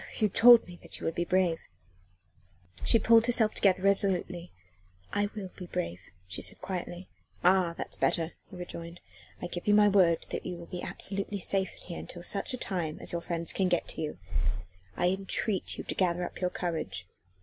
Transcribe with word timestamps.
"You 0.17 0.29
told 0.29 0.67
me 0.67 0.79
that 0.81 0.99
you 0.99 1.05
would 1.05 1.13
be 1.13 1.25
brave." 1.25 1.59
She 2.83 2.97
pulled 2.97 3.27
herself 3.27 3.53
together 3.53 3.83
resolutely. 3.83 4.51
"I 5.13 5.29
will 5.35 5.51
be 5.55 5.67
brave," 5.67 5.99
she 6.27 6.41
said 6.41 6.59
quietly. 6.59 7.07
"Ah! 7.43 7.75
that's 7.77 7.97
better," 7.97 8.31
he 8.49 8.55
rejoined. 8.55 8.99
"I 9.43 9.45
give 9.45 9.67
you 9.67 9.75
my 9.75 9.87
word 9.89 10.25
that 10.31 10.43
you 10.43 10.55
will 10.57 10.65
be 10.65 10.81
absolutely 10.81 11.37
safe 11.39 11.71
in 11.73 11.81
here 11.83 11.99
until 11.99 12.23
such 12.23 12.57
time 12.59 12.97
as 12.99 13.11
your 13.11 13.21
friends 13.21 13.53
can 13.53 13.69
get 13.69 13.87
to 13.89 14.01
you. 14.01 14.17
I 14.97 15.09
entreat 15.09 15.77
you 15.77 15.83
to 15.83 15.93
gather 15.93 16.23
up 16.25 16.41
your 16.41 16.49
courage. 16.49 17.05